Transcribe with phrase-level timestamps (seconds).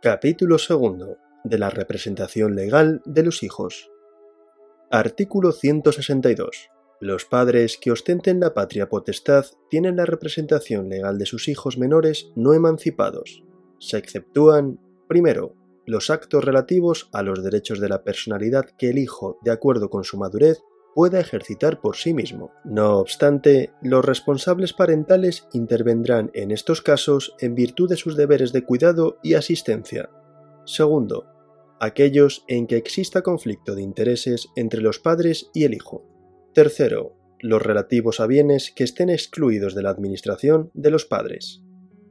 [0.00, 1.16] Capítulo 2.
[1.42, 3.90] De la representación legal de los hijos.
[4.92, 6.70] Artículo 162.
[7.00, 12.30] Los padres que ostenten la patria potestad tienen la representación legal de sus hijos menores
[12.36, 13.42] no emancipados.
[13.80, 14.78] Se exceptúan,
[15.08, 19.90] primero, los actos relativos a los derechos de la personalidad que el hijo, de acuerdo
[19.90, 20.62] con su madurez,
[20.98, 22.50] pueda ejercitar por sí mismo.
[22.64, 28.64] No obstante, los responsables parentales intervendrán en estos casos en virtud de sus deberes de
[28.64, 30.10] cuidado y asistencia.
[30.64, 31.26] Segundo,
[31.78, 36.04] aquellos en que exista conflicto de intereses entre los padres y el hijo.
[36.52, 41.62] Tercero, los relativos a bienes que estén excluidos de la administración de los padres.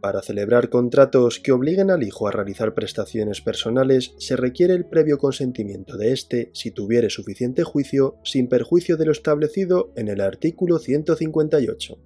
[0.01, 5.17] Para celebrar contratos que obliguen al hijo a realizar prestaciones personales se requiere el previo
[5.17, 10.77] consentimiento de éste si tuviere suficiente juicio sin perjuicio de lo establecido en el artículo
[10.77, 11.97] 158.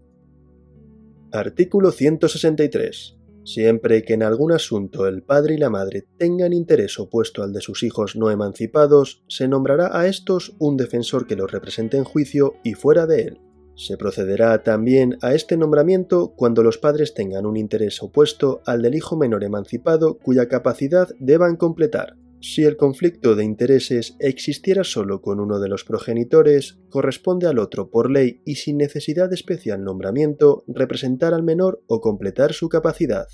[1.34, 3.18] Artículo 163.
[3.44, 7.62] Siempre que en algún asunto el padre y la madre tengan interés opuesto al de
[7.62, 12.54] sus hijos no emancipados, se nombrará a estos un defensor que los represente en juicio
[12.64, 13.42] y fuera de él.
[13.76, 18.96] Se procederá también a este nombramiento cuando los padres tengan un interés opuesto al del
[18.96, 22.16] hijo menor emancipado cuya capacidad deban completar.
[22.42, 27.92] Si el conflicto de intereses existiera solo con uno de los progenitores, corresponde al otro
[27.92, 33.28] por ley y sin necesidad de especial nombramiento representar al menor o completar su capacidad.